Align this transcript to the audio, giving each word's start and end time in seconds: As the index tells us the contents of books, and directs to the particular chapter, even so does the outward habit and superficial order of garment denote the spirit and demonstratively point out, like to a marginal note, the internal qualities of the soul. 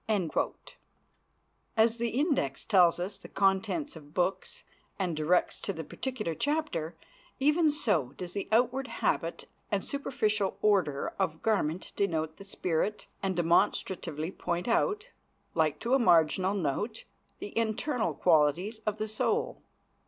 As 1.77 1.99
the 1.99 2.09
index 2.09 2.65
tells 2.65 2.99
us 2.99 3.19
the 3.19 3.27
contents 3.29 3.95
of 3.95 4.15
books, 4.15 4.63
and 4.97 5.15
directs 5.15 5.61
to 5.61 5.73
the 5.73 5.83
particular 5.83 6.33
chapter, 6.33 6.95
even 7.39 7.69
so 7.69 8.13
does 8.17 8.33
the 8.33 8.47
outward 8.51 8.87
habit 8.87 9.45
and 9.69 9.85
superficial 9.85 10.57
order 10.63 11.13
of 11.19 11.43
garment 11.43 11.93
denote 11.95 12.37
the 12.37 12.45
spirit 12.45 13.05
and 13.21 13.35
demonstratively 13.35 14.31
point 14.31 14.67
out, 14.67 15.11
like 15.53 15.77
to 15.81 15.93
a 15.93 15.99
marginal 15.99 16.55
note, 16.55 17.03
the 17.37 17.55
internal 17.55 18.15
qualities 18.15 18.79
of 18.87 18.97
the 18.97 19.07
soul. 19.07 19.61